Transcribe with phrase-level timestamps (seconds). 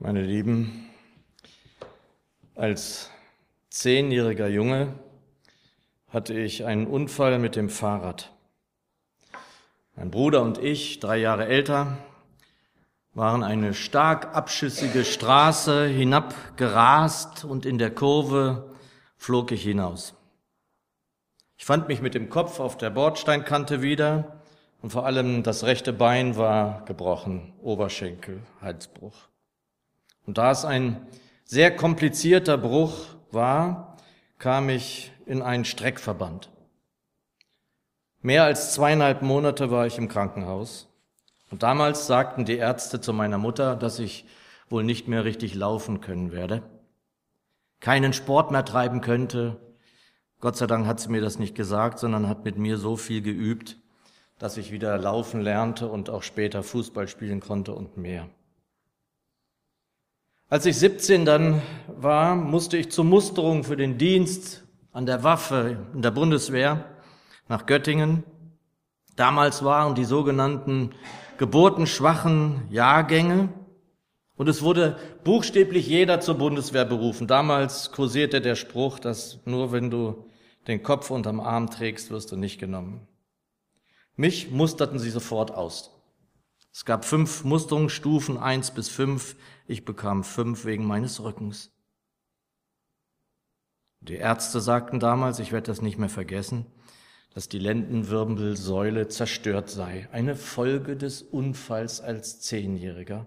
[0.00, 0.88] Meine Lieben,
[2.54, 3.10] als
[3.68, 4.94] zehnjähriger Junge
[6.08, 8.32] hatte ich einen Unfall mit dem Fahrrad.
[9.96, 11.98] Mein Bruder und ich, drei Jahre älter,
[13.14, 18.70] waren eine stark abschüssige Straße hinabgerast und in der Kurve
[19.16, 20.14] flog ich hinaus.
[21.56, 24.40] Ich fand mich mit dem Kopf auf der Bordsteinkante wieder
[24.80, 29.28] und vor allem das rechte Bein war gebrochen, Oberschenkel, Halsbruch.
[30.28, 31.06] Und da es ein
[31.46, 33.96] sehr komplizierter Bruch war,
[34.38, 36.50] kam ich in einen Streckverband.
[38.20, 40.86] Mehr als zweieinhalb Monate war ich im Krankenhaus.
[41.50, 44.26] Und damals sagten die Ärzte zu meiner Mutter, dass ich
[44.68, 46.62] wohl nicht mehr richtig laufen können werde,
[47.80, 49.56] keinen Sport mehr treiben könnte.
[50.40, 53.22] Gott sei Dank hat sie mir das nicht gesagt, sondern hat mit mir so viel
[53.22, 53.78] geübt,
[54.38, 58.28] dass ich wieder laufen lernte und auch später Fußball spielen konnte und mehr.
[60.50, 65.76] Als ich 17 dann war, musste ich zur Musterung für den Dienst an der Waffe
[65.92, 66.86] in der Bundeswehr
[67.48, 68.24] nach Göttingen.
[69.14, 70.92] Damals waren die sogenannten
[71.36, 73.50] geburtenschwachen Jahrgänge
[74.36, 77.26] und es wurde buchstäblich jeder zur Bundeswehr berufen.
[77.26, 80.24] Damals kursierte der Spruch, dass nur wenn du
[80.66, 83.06] den Kopf unterm Arm trägst, wirst du nicht genommen.
[84.16, 85.90] Mich musterten sie sofort aus.
[86.72, 89.36] Es gab fünf Musterungsstufen, eins bis fünf.
[89.70, 91.70] Ich bekam fünf wegen meines Rückens.
[94.00, 96.64] Die Ärzte sagten damals, ich werde das nicht mehr vergessen,
[97.34, 103.26] dass die Lendenwirbelsäule zerstört sei, eine Folge des Unfalls als Zehnjähriger.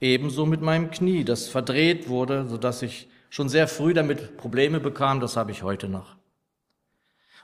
[0.00, 4.80] Ebenso mit meinem Knie, das verdreht wurde, so dass ich schon sehr früh damit Probleme
[4.80, 6.16] bekam, das habe ich heute noch.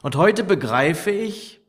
[0.03, 1.63] Und heute begreife ich,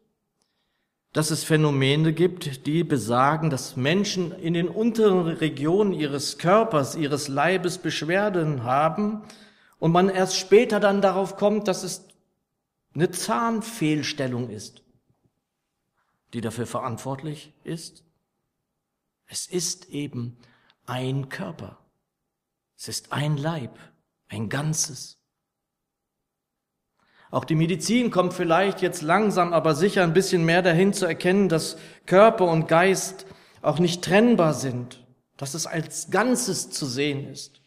[1.13, 7.27] dass es Phänomene gibt, die besagen, dass Menschen in den unteren Regionen ihres Körpers, ihres
[7.27, 9.23] Leibes Beschwerden haben
[9.79, 12.07] und man erst später dann darauf kommt, dass es
[12.93, 14.83] eine Zahnfehlstellung ist,
[16.33, 18.03] die dafür verantwortlich ist.
[19.25, 20.37] Es ist eben
[20.85, 21.79] ein Körper.
[22.77, 23.77] Es ist ein Leib,
[24.27, 25.18] ein Ganzes.
[27.31, 31.47] Auch die Medizin kommt vielleicht jetzt langsam, aber sicher ein bisschen mehr dahin zu erkennen,
[31.47, 33.27] dass Körper und Geist
[33.61, 35.05] auch nicht trennbar sind,
[35.37, 37.61] dass es als Ganzes zu sehen ist.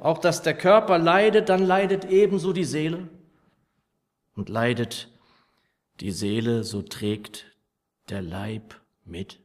[0.00, 3.08] Auch dass der Körper leidet, dann leidet ebenso die Seele.
[4.34, 5.12] Und leidet
[6.00, 7.46] die Seele, so trägt
[8.08, 9.40] der Leib mit.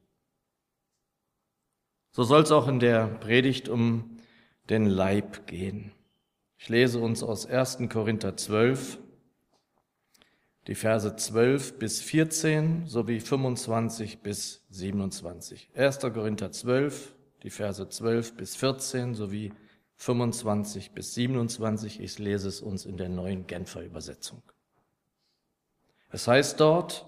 [2.11, 4.17] So soll es auch in der Predigt um
[4.69, 5.91] den Leib gehen.
[6.57, 7.79] Ich lese uns aus 1.
[7.89, 8.97] Korinther 12,
[10.69, 15.67] die Verse 12 bis 14 sowie 25 bis 27.
[15.75, 15.99] 1.
[16.13, 19.51] Korinther 12, die Verse 12 bis 14 sowie
[19.95, 21.99] 25 bis 27.
[21.99, 24.43] Ich lese es uns in der neuen Genfer Übersetzung.
[26.11, 27.07] Es heißt dort,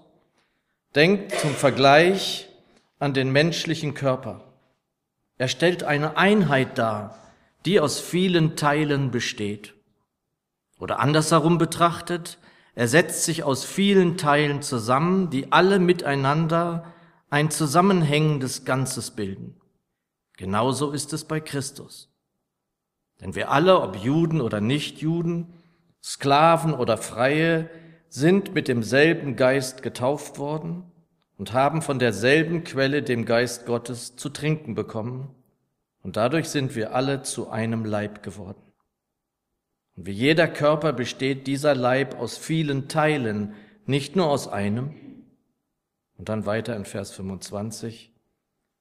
[0.96, 2.48] denkt zum Vergleich
[2.98, 4.42] an den menschlichen Körper.
[5.38, 7.16] Er stellt eine Einheit dar,
[7.64, 9.74] die aus vielen Teilen besteht.
[10.80, 12.38] Oder andersherum betrachtet,
[12.74, 16.92] er setzt sich aus vielen Teilen zusammen, die alle miteinander
[17.28, 19.60] ein zusammenhängendes Ganzes bilden.
[20.36, 22.10] Genauso ist es bei Christus.
[23.20, 25.52] Denn wir alle, ob Juden oder Nichtjuden,
[26.02, 27.70] Sklaven oder Freie,
[28.08, 30.84] sind mit demselben Geist getauft worden
[31.38, 35.34] und haben von derselben Quelle, dem Geist Gottes, zu trinken bekommen.
[36.02, 38.60] Und dadurch sind wir alle zu einem Leib geworden.
[39.96, 43.54] Und wie jeder Körper besteht dieser Leib aus vielen Teilen,
[43.84, 44.94] nicht nur aus einem.
[46.16, 48.12] Und dann weiter in Vers 25.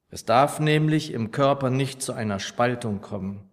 [0.09, 3.49] Es darf nämlich im Körper nicht zu einer Spaltung kommen.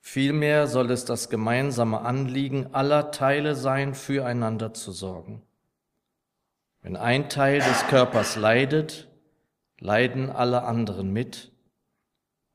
[0.00, 5.42] Vielmehr soll es das gemeinsame Anliegen aller Teile sein, füreinander zu sorgen.
[6.82, 9.08] Wenn ein Teil des Körpers leidet,
[9.80, 11.50] leiden alle anderen mit.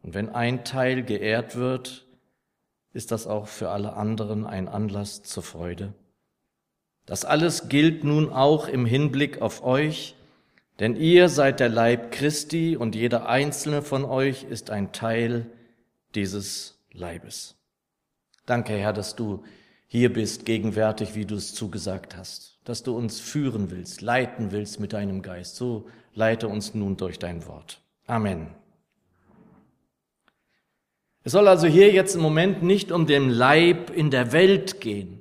[0.02, 2.08] Und wenn ein Teil geehrt wird,
[2.94, 5.94] ist das auch für alle anderen ein Anlass zur Freude.
[7.06, 10.16] Das alles gilt nun auch im Hinblick auf euch,
[10.80, 15.46] denn ihr seid der Leib Christi und jeder einzelne von euch ist ein Teil
[16.16, 17.56] dieses Leibes.
[18.46, 19.44] Danke, Herr, dass du
[19.88, 24.80] hier bist, gegenwärtig, wie du es zugesagt hast, dass du uns führen willst, leiten willst
[24.80, 25.56] mit deinem Geist.
[25.56, 27.82] So leite uns nun durch dein Wort.
[28.08, 28.61] Amen.
[31.24, 35.20] Es soll also hier jetzt im Moment nicht um den Leib in der Welt gehen.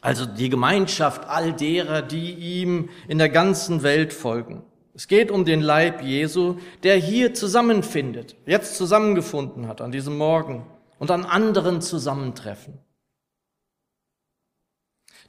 [0.00, 4.62] Also die Gemeinschaft all derer, die ihm in der ganzen Welt folgen.
[4.94, 10.66] Es geht um den Leib Jesu, der hier zusammenfindet, jetzt zusammengefunden hat an diesem Morgen
[10.98, 12.78] und an anderen Zusammentreffen.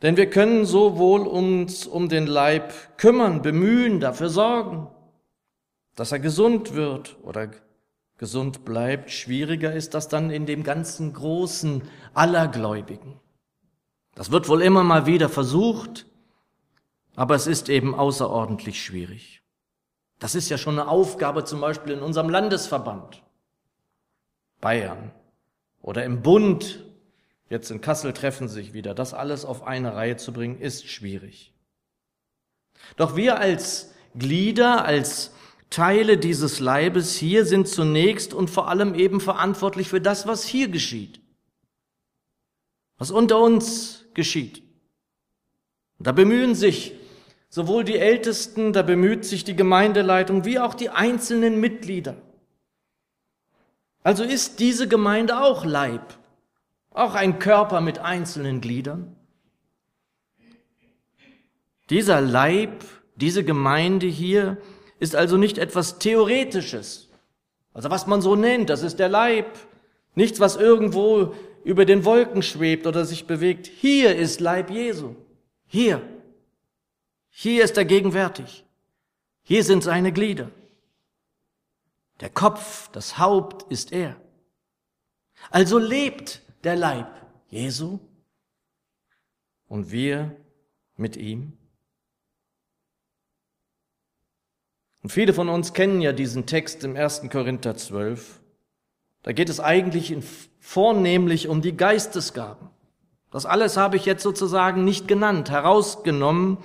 [0.01, 4.87] Denn wir können so wohl uns um den Leib kümmern, bemühen, dafür sorgen,
[5.95, 7.51] dass er gesund wird oder
[8.21, 9.09] gesund bleibt.
[9.09, 11.81] Schwieriger ist das dann in dem ganzen Großen
[12.13, 13.19] aller Gläubigen.
[14.13, 16.05] Das wird wohl immer mal wieder versucht,
[17.15, 19.41] aber es ist eben außerordentlich schwierig.
[20.19, 23.23] Das ist ja schon eine Aufgabe zum Beispiel in unserem Landesverband
[24.61, 25.11] Bayern
[25.81, 26.85] oder im Bund.
[27.49, 28.93] Jetzt in Kassel treffen sich wieder.
[28.93, 31.55] Das alles auf eine Reihe zu bringen, ist schwierig.
[32.97, 35.33] Doch wir als Glieder, als
[35.71, 40.67] Teile dieses Leibes hier sind zunächst und vor allem eben verantwortlich für das, was hier
[40.67, 41.21] geschieht,
[42.97, 44.61] was unter uns geschieht.
[45.97, 46.93] Da bemühen sich
[47.49, 52.17] sowohl die Ältesten, da bemüht sich die Gemeindeleitung, wie auch die einzelnen Mitglieder.
[54.03, 56.17] Also ist diese Gemeinde auch Leib,
[56.89, 59.15] auch ein Körper mit einzelnen Gliedern.
[61.89, 62.83] Dieser Leib,
[63.15, 64.57] diese Gemeinde hier
[65.01, 67.09] ist also nicht etwas Theoretisches,
[67.73, 69.57] also was man so nennt, das ist der Leib,
[70.13, 71.33] nichts, was irgendwo
[71.63, 73.67] über den Wolken schwebt oder sich bewegt.
[73.67, 75.15] Hier ist Leib Jesu.
[75.67, 76.01] Hier.
[77.29, 78.63] Hier ist er gegenwärtig.
[79.43, 80.51] Hier sind seine Glieder.
[82.19, 84.15] Der Kopf, das Haupt ist er.
[85.49, 87.07] Also lebt der Leib
[87.49, 87.99] Jesu
[89.67, 90.35] und wir
[90.95, 91.53] mit ihm.
[95.03, 97.23] Und viele von uns kennen ja diesen Text im 1.
[97.31, 98.39] Korinther 12.
[99.23, 100.15] Da geht es eigentlich
[100.59, 102.69] vornehmlich um die Geistesgaben.
[103.31, 106.57] Das alles habe ich jetzt sozusagen nicht genannt, herausgenommen,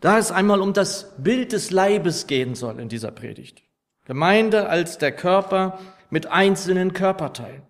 [0.00, 3.62] da es einmal um das Bild des Leibes gehen soll in dieser Predigt.
[4.04, 5.78] Gemeinde als der Körper
[6.10, 7.62] mit einzelnen Körperteilen.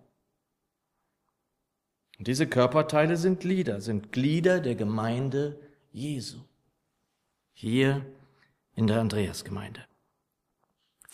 [2.18, 5.58] Und diese Körperteile sind Glieder, sind Glieder der Gemeinde
[5.90, 6.38] Jesu.
[7.52, 8.04] Hier
[8.74, 9.84] in der Andreasgemeinde.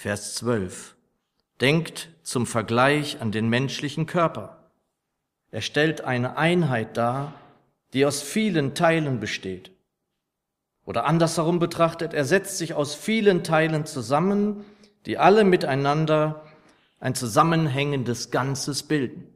[0.00, 0.94] Vers 12.
[1.60, 4.70] Denkt zum Vergleich an den menschlichen Körper.
[5.50, 7.34] Er stellt eine Einheit dar,
[7.92, 9.72] die aus vielen Teilen besteht.
[10.84, 14.64] Oder andersherum betrachtet, er setzt sich aus vielen Teilen zusammen,
[15.04, 16.44] die alle miteinander
[17.00, 19.26] ein zusammenhängendes Ganzes bilden.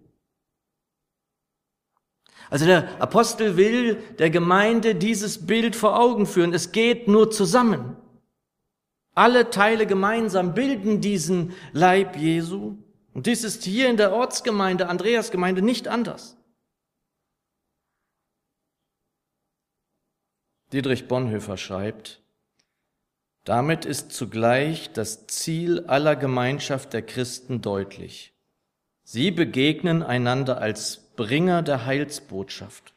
[2.50, 6.54] Also der Apostel will der Gemeinde dieses Bild vor Augen führen.
[6.54, 7.96] Es geht nur zusammen.
[9.14, 12.78] Alle Teile gemeinsam bilden diesen Leib Jesu.
[13.12, 16.36] Und dies ist hier in der Ortsgemeinde, Andreasgemeinde, nicht anders.
[20.72, 22.22] Dietrich Bonhoeffer schreibt,
[23.44, 28.32] damit ist zugleich das Ziel aller Gemeinschaft der Christen deutlich.
[29.02, 32.94] Sie begegnen einander als Bringer der Heilsbotschaft.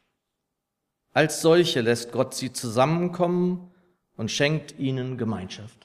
[1.11, 3.71] Als solche lässt Gott sie zusammenkommen
[4.15, 5.84] und schenkt ihnen Gemeinschaft.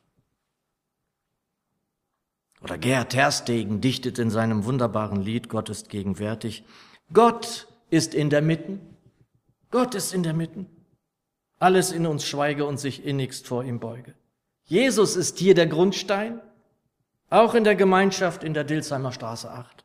[2.63, 6.65] Oder Gerhard Terstegen dichtet in seinem wunderbaren Lied Gott ist gegenwärtig.
[7.13, 8.81] Gott ist in der Mitten.
[9.71, 10.67] Gott ist in der Mitten.
[11.59, 14.15] Alles in uns schweige und sich innigst vor ihm beuge.
[14.65, 16.41] Jesus ist hier der Grundstein,
[17.29, 19.85] auch in der Gemeinschaft in der Dilsheimer Straße 8.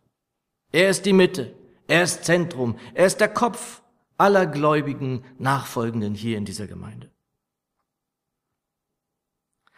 [0.71, 1.53] Er ist die Mitte,
[1.87, 3.81] er ist Zentrum, er ist der Kopf
[4.17, 7.11] aller gläubigen Nachfolgenden hier in dieser Gemeinde.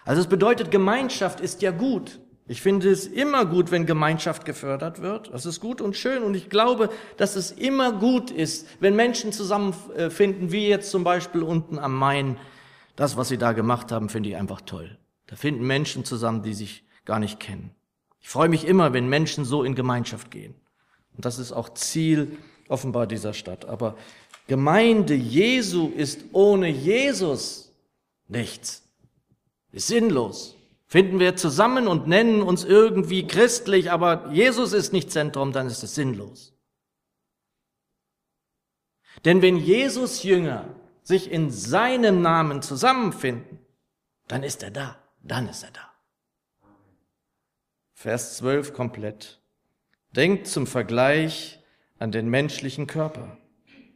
[0.06, 2.20] Also es bedeutet, Gemeinschaft ist ja gut.
[2.50, 5.34] Ich finde es immer gut, wenn Gemeinschaft gefördert wird.
[5.34, 6.24] Das ist gut und schön.
[6.24, 11.44] Und ich glaube, dass es immer gut ist, wenn Menschen zusammenfinden, wie jetzt zum Beispiel
[11.44, 12.38] unten am Main.
[12.96, 14.98] Das, was sie da gemacht haben, finde ich einfach toll.
[15.27, 17.72] Da finden Menschen zusammen, die sich gar nicht kennen.
[18.22, 20.56] Ich freue mich immer, wenn Menschen so in Gemeinschaft gehen.
[21.16, 22.38] Und das ist auch Ziel
[22.70, 23.66] offenbar dieser Stadt.
[23.66, 23.98] Aber
[24.48, 27.74] Gemeinde Jesu ist ohne Jesus
[28.30, 28.84] nichts.
[29.74, 30.57] Ist sinnlos
[30.88, 35.84] finden wir zusammen und nennen uns irgendwie christlich, aber Jesus ist nicht Zentrum, dann ist
[35.84, 36.53] es sinnlos.
[39.25, 40.65] Denn wenn Jesus Jünger
[41.03, 43.60] sich in seinem Namen zusammenfinden,
[44.27, 45.91] dann ist er da, dann ist er da.
[47.94, 49.41] Vers 12 komplett.
[50.12, 51.63] Denkt zum Vergleich
[51.98, 53.38] an den menschlichen Körper.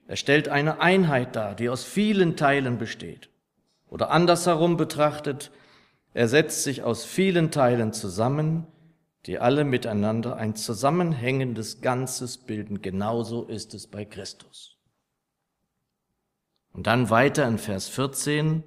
[0.08, 3.30] Er stellt eine Einheit dar, die aus vielen Teilen besteht.
[3.88, 5.52] Oder andersherum betrachtet,
[6.14, 8.68] er setzt sich aus vielen Teilen zusammen,
[9.26, 12.82] die alle miteinander ein zusammenhängendes Ganzes bilden.
[12.82, 14.78] Genauso ist es bei Christus.
[16.74, 18.64] Und dann weiter in Vers 14.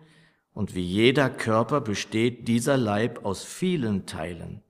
[0.52, 4.62] Und wie jeder Körper besteht dieser Leib aus vielen Teilen,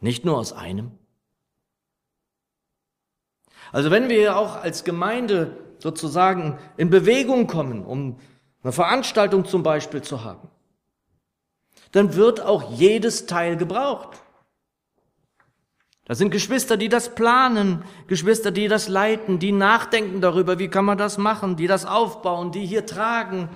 [0.00, 0.92] nicht nur aus einem.
[3.72, 8.20] Also wenn wir auch als Gemeinde sozusagen in Bewegung kommen, um
[8.62, 10.48] eine Veranstaltung zum Beispiel zu haben,
[11.92, 14.22] dann wird auch jedes Teil gebraucht.
[16.06, 20.84] Das sind Geschwister, die das planen, Geschwister, die das leiten, die nachdenken darüber, wie kann
[20.84, 23.48] man das machen, die das aufbauen, die hier tragen,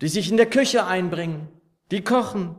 [0.00, 1.48] die sich in der Küche einbringen,
[1.90, 2.56] die kochen.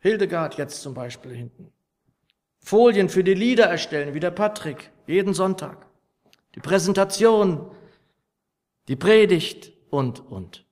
[0.00, 1.72] Hildegard jetzt zum Beispiel hinten.
[2.60, 5.86] Folien für die Lieder erstellen, wie der Patrick, jeden Sonntag.
[6.54, 7.70] Die Präsentation,
[8.88, 10.66] die Predigt und, und.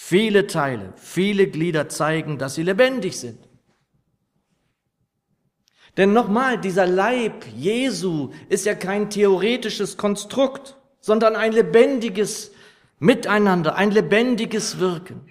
[0.00, 3.48] Viele Teile, viele Glieder zeigen, dass sie lebendig sind.
[5.96, 12.52] Denn nochmal, dieser Leib Jesu ist ja kein theoretisches Konstrukt, sondern ein lebendiges
[13.00, 15.28] Miteinander, ein lebendiges Wirken.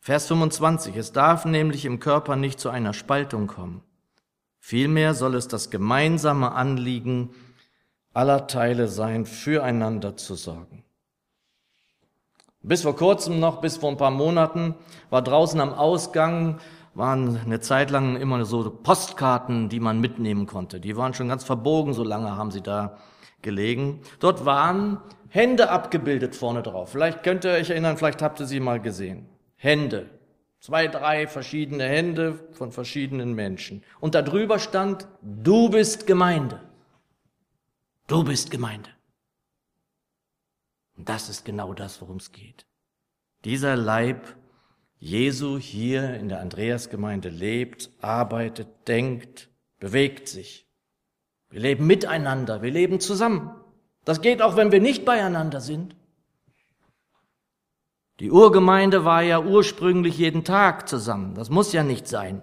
[0.00, 0.96] Vers 25.
[0.96, 3.82] Es darf nämlich im Körper nicht zu einer Spaltung kommen.
[4.58, 7.30] Vielmehr soll es das gemeinsame Anliegen
[8.12, 10.84] aller Teile sein, füreinander zu sorgen.
[12.62, 14.74] Bis vor kurzem noch, bis vor ein paar Monaten,
[15.08, 16.58] war draußen am Ausgang,
[16.94, 20.80] waren eine Zeit lang immer so Postkarten, die man mitnehmen konnte.
[20.80, 22.98] Die waren schon ganz verbogen, so lange haben sie da
[23.42, 24.00] gelegen.
[24.18, 24.98] Dort waren
[25.28, 26.90] Hände abgebildet vorne drauf.
[26.90, 29.26] Vielleicht könnt ihr euch erinnern, vielleicht habt ihr sie mal gesehen.
[29.56, 30.10] Hände.
[30.58, 33.82] Zwei, drei verschiedene Hände von verschiedenen Menschen.
[34.00, 36.60] Und darüber stand, du bist Gemeinde.
[38.06, 38.90] Du bist Gemeinde.
[41.00, 42.66] Und das ist genau das, worum es geht.
[43.46, 44.36] Dieser Leib
[44.98, 50.68] Jesu hier in der Andreasgemeinde lebt, arbeitet, denkt, bewegt sich.
[51.48, 53.50] Wir leben miteinander, wir leben zusammen.
[54.04, 55.96] Das geht auch, wenn wir nicht beieinander sind.
[58.18, 61.34] Die Urgemeinde war ja ursprünglich jeden Tag zusammen.
[61.34, 62.42] Das muss ja nicht sein.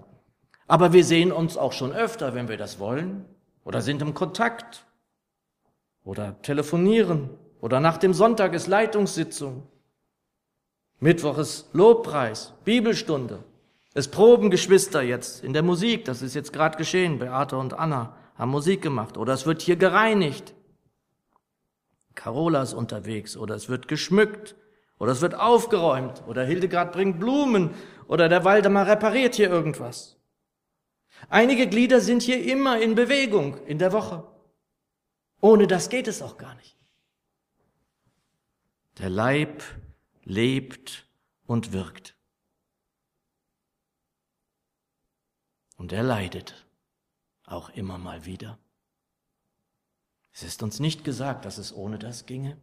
[0.65, 3.23] Aber wir sehen uns auch schon öfter, wenn wir das wollen,
[3.63, 4.87] oder sind im Kontakt,
[6.03, 7.29] oder telefonieren,
[7.67, 9.67] oder nach dem Sonntag ist Leitungssitzung.
[11.01, 13.43] Mittwoch ist Lobpreis, Bibelstunde.
[13.93, 17.19] Es proben Geschwister jetzt in der Musik, das ist jetzt gerade geschehen.
[17.19, 19.17] Beate und Anna haben Musik gemacht.
[19.17, 20.53] Oder es wird hier gereinigt.
[22.15, 23.35] Carola ist unterwegs.
[23.35, 24.55] Oder es wird geschmückt.
[24.97, 26.23] Oder es wird aufgeräumt.
[26.25, 27.71] Oder Hildegard bringt Blumen.
[28.07, 30.15] Oder der Waldemar repariert hier irgendwas.
[31.27, 34.23] Einige Glieder sind hier immer in Bewegung in der Woche.
[35.41, 36.76] Ohne das geht es auch gar nicht.
[38.99, 39.63] Der Leib
[40.23, 41.07] lebt
[41.45, 42.15] und wirkt.
[45.75, 46.67] Und er leidet
[47.43, 48.57] auch immer mal wieder.
[50.33, 52.57] Es ist uns nicht gesagt, dass es ohne das ginge.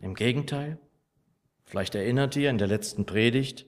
[0.00, 0.78] Im Gegenteil,
[1.64, 3.66] Vielleicht erinnert ihr in der letzten Predigt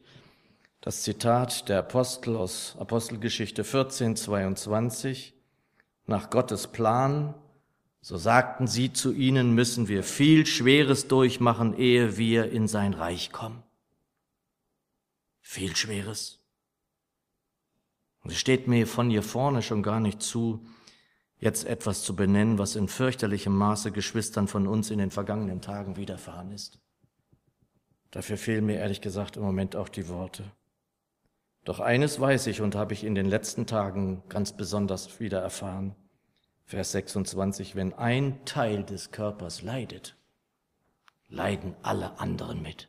[0.80, 5.34] das Zitat der Apostel aus Apostelgeschichte 14, 22.
[6.06, 7.34] Nach Gottes Plan,
[8.06, 13.32] so sagten sie zu ihnen, müssen wir viel Schweres durchmachen, ehe wir in sein Reich
[13.32, 13.64] kommen.
[15.40, 16.38] Viel Schweres.
[18.22, 20.64] Und es steht mir von hier vorne schon gar nicht zu,
[21.40, 25.96] jetzt etwas zu benennen, was in fürchterlichem Maße Geschwistern von uns in den vergangenen Tagen
[25.96, 26.78] widerfahren ist.
[28.12, 30.44] Dafür fehlen mir ehrlich gesagt im Moment auch die Worte.
[31.64, 35.96] Doch eines weiß ich und habe ich in den letzten Tagen ganz besonders wieder erfahren.
[36.66, 40.16] Vers 26, wenn ein Teil des Körpers leidet,
[41.28, 42.88] leiden alle anderen mit.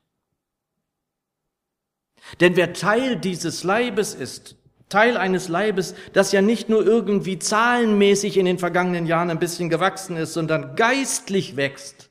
[2.39, 4.55] Denn wer Teil dieses Leibes ist,
[4.89, 9.69] Teil eines Leibes, das ja nicht nur irgendwie zahlenmäßig in den vergangenen Jahren ein bisschen
[9.69, 12.09] gewachsen ist, sondern geistlich wächst,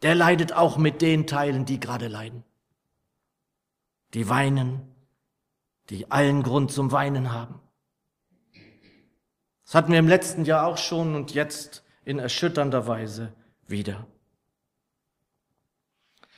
[0.00, 2.44] der leidet auch mit den Teilen, die gerade leiden.
[4.14, 4.80] Die weinen,
[5.90, 7.60] die allen Grund zum Weinen haben.
[9.66, 13.32] Das hatten wir im letzten Jahr auch schon und jetzt in erschütternder Weise
[13.66, 14.06] wieder.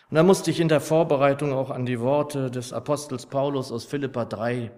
[0.09, 3.85] Und da musste ich in der Vorbereitung auch an die Worte des Apostels Paulus aus
[3.85, 4.71] Philippa 3,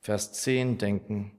[0.00, 1.38] Vers 10 denken,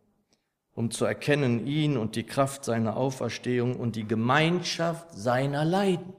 [0.75, 6.13] um zu erkennen ihn und die Kraft seiner Auferstehung und die Gemeinschaft seiner Leiden.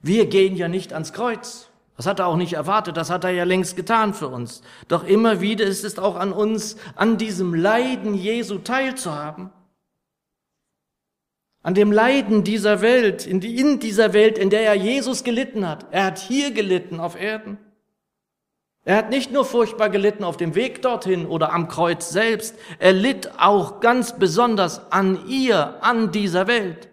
[0.00, 1.69] Wir gehen ja nicht ans Kreuz.
[2.00, 4.62] Das hat er auch nicht erwartet, das hat er ja längst getan für uns.
[4.88, 9.50] Doch immer wieder ist es auch an uns, an diesem Leiden Jesu teilzuhaben.
[11.62, 15.68] An dem Leiden dieser Welt, in, die, in dieser Welt, in der er Jesus gelitten
[15.68, 15.88] hat.
[15.90, 17.58] Er hat hier gelitten auf Erden.
[18.86, 22.94] Er hat nicht nur furchtbar gelitten auf dem Weg dorthin oder am Kreuz selbst, er
[22.94, 26.88] litt auch ganz besonders an ihr, an dieser Welt.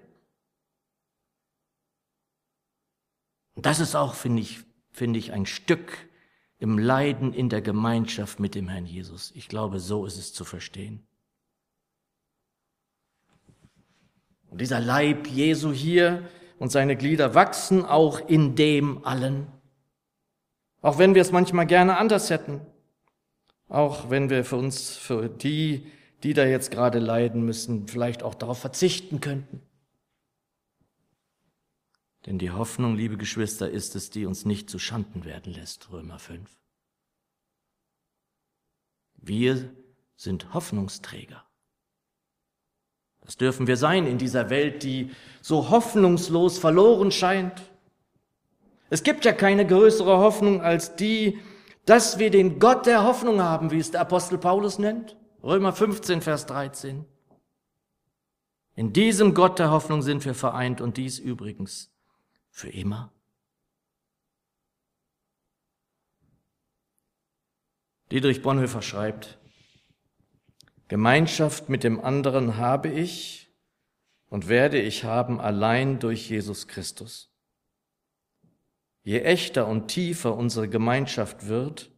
[3.56, 4.67] Und das ist auch, finde ich,
[4.98, 6.10] finde ich, ein Stück
[6.60, 9.32] im Leiden in der Gemeinschaft mit dem Herrn Jesus.
[9.36, 11.08] Ich glaube, so ist es zu verstehen.
[14.50, 16.28] Und dieser Leib Jesu hier
[16.58, 19.48] und seine Glieder wachsen auch in dem allen.
[20.82, 22.62] Auch wenn wir es manchmal gerne anders hätten.
[23.70, 25.92] Auch wenn wir für uns, für die,
[26.24, 29.62] die da jetzt gerade leiden müssen, vielleicht auch darauf verzichten könnten.
[32.28, 36.20] Denn die Hoffnung, liebe Geschwister, ist es, die uns nicht zu Schanden werden lässt, Römer
[36.20, 36.50] 5.
[39.16, 39.74] Wir
[40.18, 41.46] sind Hoffnungsträger.
[43.22, 47.72] Das dürfen wir sein in dieser Welt, die so hoffnungslos verloren scheint.
[48.90, 51.40] Es gibt ja keine größere Hoffnung als die,
[51.86, 55.16] dass wir den Gott der Hoffnung haben, wie es der Apostel Paulus nennt.
[55.44, 57.06] Römer 15, Vers 13.
[58.76, 61.90] In diesem Gott der Hoffnung sind wir vereint und dies übrigens
[62.58, 63.14] für immer.
[68.10, 69.38] Dietrich Bonhoeffer schreibt,
[70.88, 73.54] Gemeinschaft mit dem anderen habe ich
[74.30, 77.32] und werde ich haben allein durch Jesus Christus.
[79.04, 81.92] Je echter und tiefer unsere Gemeinschaft wird,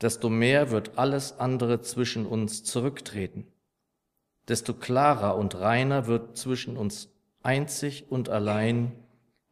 [0.00, 3.50] desto mehr wird alles andere zwischen uns zurücktreten,
[4.46, 7.12] desto klarer und reiner wird zwischen uns
[7.42, 9.07] einzig und allein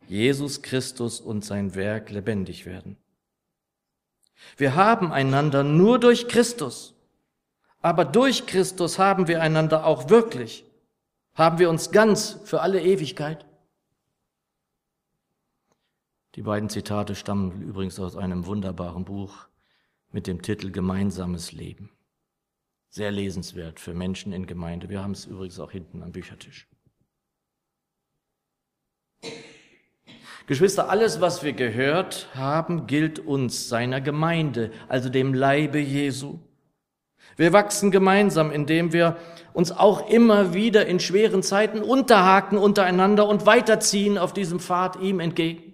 [0.08, 2.96] Jesus Christus und sein Werk lebendig werden.
[4.56, 6.96] Wir haben einander nur durch Christus
[7.86, 10.64] aber durch Christus haben wir einander auch wirklich.
[11.36, 13.46] Haben wir uns ganz für alle Ewigkeit.
[16.34, 19.46] Die beiden Zitate stammen übrigens aus einem wunderbaren Buch
[20.10, 21.90] mit dem Titel Gemeinsames Leben.
[22.88, 24.88] Sehr lesenswert für Menschen in Gemeinde.
[24.88, 26.66] Wir haben es übrigens auch hinten am Büchertisch.
[30.46, 36.38] Geschwister, alles, was wir gehört haben, gilt uns, seiner Gemeinde, also dem Leibe Jesu.
[37.36, 39.16] Wir wachsen gemeinsam, indem wir
[39.52, 45.18] uns auch immer wieder in schweren Zeiten unterhaken untereinander und weiterziehen auf diesem Pfad ihm
[45.18, 45.72] entgegen.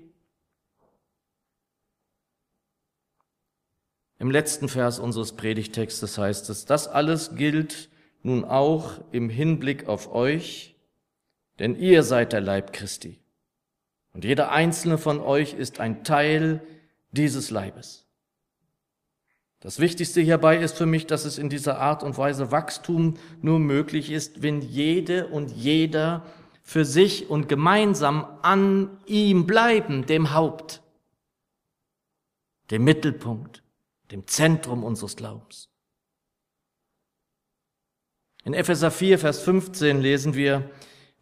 [4.19, 7.91] Im letzten Vers unseres Predigtextes heißt es, das alles gilt
[8.23, 10.77] nun auch im Hinblick auf euch,
[11.59, 13.22] denn ihr seid der Leib Christi.
[14.13, 16.61] Und jeder einzelne von euch ist ein Teil
[17.13, 18.07] dieses Leibes.
[19.61, 23.61] Das Wichtigste hierbei ist für mich, dass es in dieser Art und Weise Wachstum nur
[23.61, 26.27] möglich ist, wenn jede und jeder
[26.63, 30.83] für sich und gemeinsam an ihm bleiben, dem Haupt,
[32.71, 33.63] dem Mittelpunkt,
[34.11, 35.69] dem Zentrum unseres Glaubens.
[38.45, 40.69] In Epheser 4, Vers 15 lesen wir,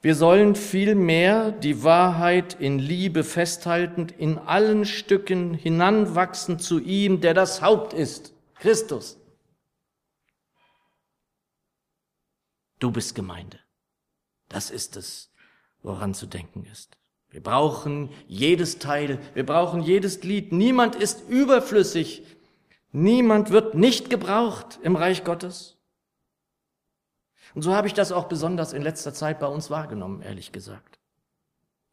[0.03, 7.35] wir sollen vielmehr die Wahrheit in Liebe festhaltend in allen Stücken hinanwachsen zu ihm, der
[7.35, 9.19] das Haupt ist, Christus.
[12.79, 13.61] Du bist Gemeinde.
[14.49, 15.31] Das ist es,
[15.83, 16.97] woran zu denken ist.
[17.29, 20.51] Wir brauchen jedes Teil, wir brauchen jedes Glied.
[20.51, 22.25] Niemand ist überflüssig.
[22.91, 25.80] Niemand wird nicht gebraucht im Reich Gottes.
[27.55, 30.99] Und so habe ich das auch besonders in letzter Zeit bei uns wahrgenommen, ehrlich gesagt.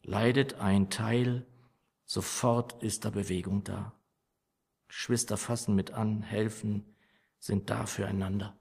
[0.03, 1.45] Leidet ein Teil,
[2.05, 3.93] sofort ist da Bewegung da.
[4.87, 6.85] Geschwister fassen mit an, helfen,
[7.39, 8.55] sind da füreinander.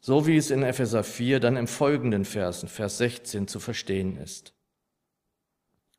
[0.00, 4.54] So wie es in Epheser 4 dann im folgenden Versen, Vers 16 zu verstehen ist.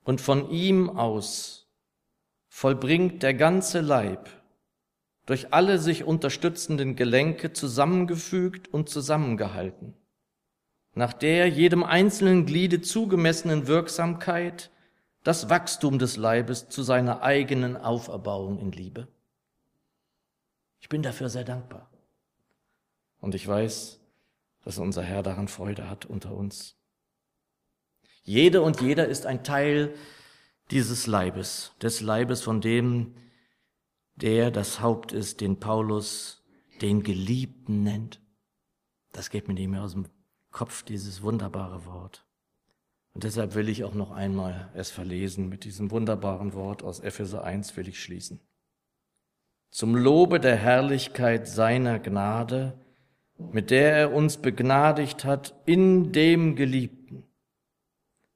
[0.04, 1.68] Und von ihm aus
[2.48, 4.30] vollbringt der ganze Leib
[5.30, 9.94] durch alle sich unterstützenden Gelenke zusammengefügt und zusammengehalten,
[10.96, 14.72] nach der jedem einzelnen Gliede zugemessenen Wirksamkeit
[15.24, 19.08] das Wachstum des Leibes zu seiner eigenen Auferbauung in Liebe.
[20.80, 21.92] Ich bin dafür sehr dankbar.
[23.22, 24.00] Und ich weiß,
[24.64, 26.76] dass unser Herr daran Freude hat unter uns.
[28.24, 29.94] Jede und jeder ist ein Teil
[30.72, 33.14] dieses Leibes, des Leibes, von dem
[34.22, 36.44] der das Haupt ist, den Paulus
[36.82, 38.22] den Geliebten nennt.
[39.12, 40.06] Das geht mir nicht mehr aus dem
[40.52, 42.26] Kopf, dieses wunderbare Wort.
[43.14, 45.50] Und deshalb will ich auch noch einmal es verlesen.
[45.50, 48.40] Mit diesem wunderbaren Wort aus Epheser 1 will ich schließen.
[49.72, 52.80] Zum Lobe der Herrlichkeit seiner Gnade,
[53.38, 57.24] mit der er uns begnadigt hat in dem Geliebten.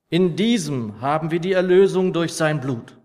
[0.10, 3.00] In diesem haben wir die Erlösung durch sein Blut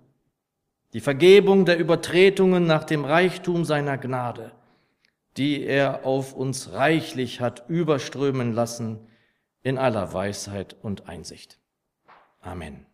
[0.93, 4.53] die Vergebung der Übertretungen nach dem Reichtum seiner Gnade,
[5.37, 9.07] die er auf uns reichlich hat überströmen lassen
[9.63, 11.59] in aller Weisheit und Einsicht.
[12.41, 12.88] Amen.